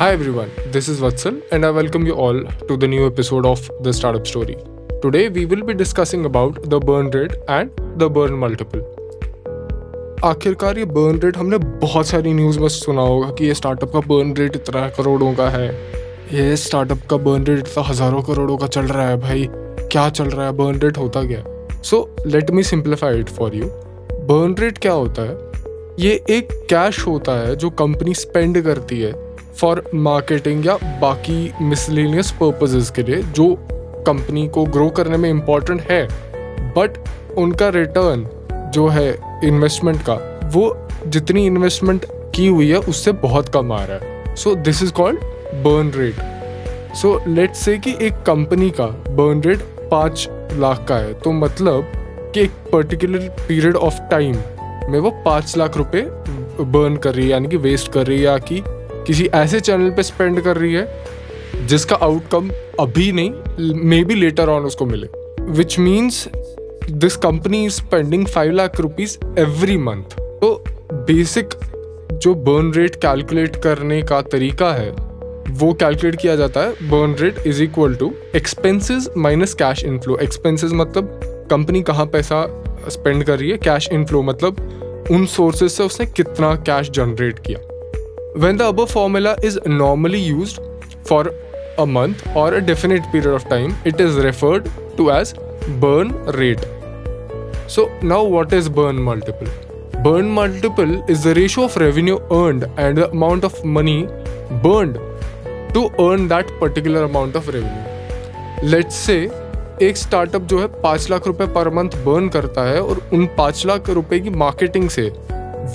[0.00, 3.70] Hi everyone, this is Vatsal and I welcome you all to the new episode of
[3.82, 4.56] The Startup Story.
[5.02, 8.80] Today we will be discussing about the burn rate and the burn multiple.
[10.24, 14.00] आखिरकार ये burn rate हमने बहुत सारी news में सुना होगा कि ये स्टार्टअप का
[14.14, 15.68] बर्न रेट इतना करोड़ों का है।
[16.32, 20.24] ये स्टार्टअप का बर्न रेट इतना हज़ारों करोड़ों का चल रहा है भाई। क्या चल
[20.24, 20.52] रहा है?
[20.52, 21.44] बर्न रेट होता क्या?
[21.82, 23.66] So let me simplify it for you
[24.32, 25.38] burn rate क्या होता है?
[25.98, 29.29] ये एक कैश होता है जो कंपनी स्पेंड करती है।
[29.60, 33.54] फॉर मार्केटिंग या बाकी मिसलिनियस पर्पजेज के लिए, जो
[34.06, 36.06] कंपनी को ग्रो करने में इंपॉर्टेंट है
[36.76, 36.98] बट
[37.38, 38.26] उनका रिटर्न
[38.74, 39.10] जो है
[39.44, 44.54] इन्वेस्टमेंट का, वो जितनी इन्वेस्टमेंट की हुई है, उससे बहुत कम आ रहा है। So
[44.54, 45.20] this is called
[45.64, 49.58] burn rate so let say कि एक कंपनी का बर्न रेट
[49.90, 51.92] पाँच लाख का है तो मतलब
[52.34, 54.36] कि एक पर्टिकुलर पीरियड ऑफ़ टाइम
[54.90, 56.02] में वो पाँच लाख रुपए
[56.62, 58.62] बर्न कर रही है, यानी कि वेस्ट कर रही है, या कि
[59.06, 64.48] किसी ऐसे चैनल पे स्पेंड कर रही है, जिसका आउटकम अभी नहीं मे बी लेटर
[64.48, 65.08] ऑन उसको मिले।
[65.52, 66.26] Which means
[66.90, 70.52] this company is spending five lakh rupees every month तो
[70.92, 71.54] बेसिक
[72.12, 74.90] जो बर्न रेट कैलकुलेट करने का तरीका है,
[75.50, 80.72] वो कैलकुलेट किया जाता है burn rate is equal to expenses minus cash inflow expenses
[80.74, 82.44] मतलब कंपनी कहाँ पैसा
[82.88, 87.58] स्पेंड कर रही है कैश इनफ्लो मतलब उन सोर्सेज से उसने कितना कैश जनरेट किया।
[88.34, 90.60] When the above formula is normally used
[91.04, 91.34] for
[91.78, 95.34] a month or a definite period of time, it is referred to as
[95.80, 96.64] burn rate.
[97.66, 99.48] So, now what is burn multiple?
[100.04, 104.06] Burn multiple is the ratio of revenue earned and the amount of money
[104.62, 104.94] burned
[105.74, 107.84] to earn that particular amount of revenue.
[108.62, 109.28] Let's say
[109.82, 113.66] एक startup जो है पाँच लाख रुपए per month burn करता है और उन पाँच
[113.66, 115.08] लाख रुपए की मार्केटिंग से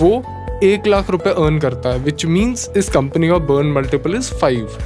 [0.00, 0.22] वो
[0.62, 4.76] एक लाख रुपए अर्न करता है विच मीन्स इस कंपनी का burn multiple is five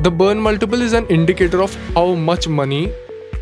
[0.00, 2.84] the burn multiple is an indicator of how much money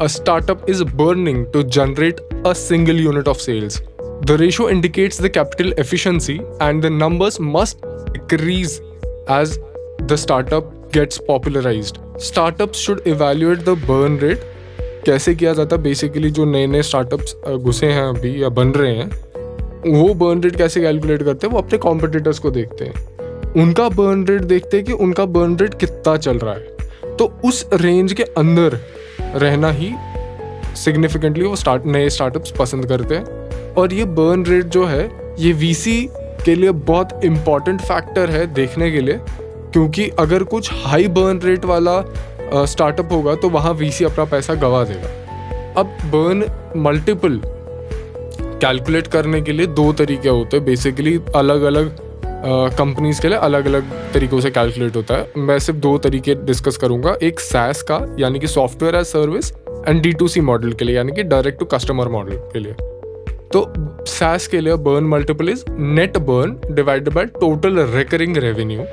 [0.01, 3.81] a startup is burning to generate a single unit of sales
[4.25, 8.81] the ratio indicates the capital efficiency and the numbers must decrease
[9.31, 9.59] as
[10.03, 14.43] the startup gets popularize startup should evaluate the burn rate
[15.07, 15.83] कैसे किया जाता है?
[15.83, 19.11] Basically जो नए नए startups घुसे हैं अभी या बन रहे हैं
[19.87, 24.25] वो बर्न रेट कैसे कैलकुलेट करते हैं, वो अपने कॉम्पिटिटर्स को देखते हैं। उनका बर्न
[24.25, 28.23] रेट देखते हैं कि उनका बर्न रेट कितना चल रहा है। तो उस रेंज के
[28.23, 28.79] अंदर
[29.37, 29.93] रहना ही
[30.77, 35.53] सिग्निफिकेंटली वो स्टार्ट नए स्टार्टअप्स पसंद करते हैं। और ये बर्न रेट जो है, ये
[35.53, 36.03] वीसी
[36.45, 39.19] के लिए बहुत इंपॉर्टेंट फैक्टर है देखने के लिए,
[39.73, 42.03] क्योंकि अगर कुछ हाई बर्न रेट वाला
[42.67, 45.09] स्टार्टअप होगा तो वहाँ वीसी अपना पैसा गवा देगा।
[45.81, 46.45] अब बर्न
[46.77, 47.41] मल्टीपल
[48.61, 51.97] कैलकुलेट करने के लिए दो तरीके होते हैं। बेसिकली अलग अलग
[52.77, 56.77] कंपनीज़ के लिए अलग अलग तरीक़ों से कैलकुलेट होता है। मैं सिर्फ़ दो तरीके डिस्कस
[56.77, 59.53] करूँगा। एक सैस का, यानी कि software as service
[59.89, 62.73] and D to C model के लिए, यानी कि डायरेक्ट टू कस्टमर मॉडल के लिए।
[63.53, 63.65] तो
[64.09, 68.85] सैस के लिए burn multiple is net burn divided by total recurring revenue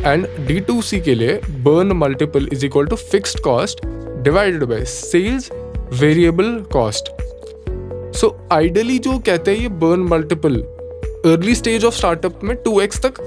[0.00, 3.86] and D to C के लिए burn multiple is equal to fixed cost
[4.24, 5.50] divided by sales
[5.92, 7.17] variable cost
[8.18, 10.54] so ideally जो कहते हैं ये burn multiple
[11.26, 13.20] early stage of startup में two x तक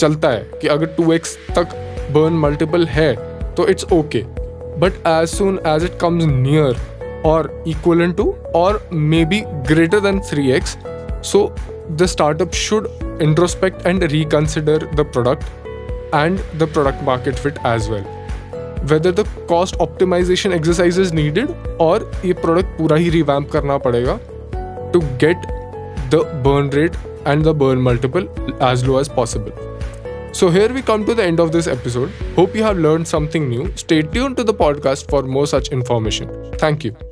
[0.00, 1.74] चलता है कि अगर टू एक्स तक
[2.12, 3.14] बर्न मल्टीपल है
[3.54, 4.22] तो it's okay
[4.80, 6.76] but as soon as it comes near
[7.26, 10.76] और इक्वल टू और may be greater than three x
[11.32, 11.44] so
[11.90, 12.88] the startup should
[13.22, 18.04] introspect and reconsider the product and the product market fit as well
[18.91, 21.49] Whether the cost optimization exercise is needed
[21.81, 24.19] और ये product पूरा ही revamp करना पड़ेगा
[24.93, 25.45] to get
[26.11, 26.95] the burn rate
[27.27, 28.27] and the burn multiple
[28.61, 29.51] as low as possible.
[30.31, 32.11] So, here we come to the end of this episode.
[32.35, 33.71] Hope you have learned something new.
[33.75, 36.33] Stay tuned to the podcast for more such information.
[36.57, 37.10] Thank you.